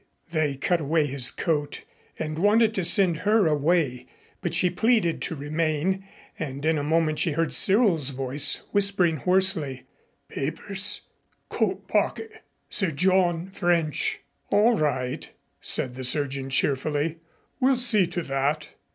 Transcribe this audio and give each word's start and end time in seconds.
They 0.31 0.55
cut 0.55 0.81
away 0.81 1.05
his 1.05 1.29
coat 1.29 1.83
and 2.17 2.39
wanted 2.39 2.73
to 2.73 2.83
send 2.83 3.17
her 3.17 3.45
away, 3.45 4.07
but 4.41 4.55
she 4.55 4.71
pleaded 4.71 5.21
to 5.21 5.35
remain 5.35 6.07
and 6.39 6.65
in 6.65 6.79
a 6.79 6.83
moment 6.83 7.19
she 7.19 7.33
heard 7.33 7.53
Cyril's 7.53 8.09
voice 8.09 8.63
whispering 8.71 9.17
hoarsely 9.17 9.83
"Papers 10.27 11.01
coat 11.49 11.87
pocket 11.87 12.31
Sir 12.67 12.89
John 12.89 13.51
French." 13.51 14.21
"All 14.49 14.75
right," 14.75 15.29
said 15.61 15.93
the 15.93 16.03
surgeon 16.03 16.49
cheerfully. 16.49 17.19
"We'll 17.59 17.77
see 17.77 18.07
to 18.07 18.23
that." 18.23 18.69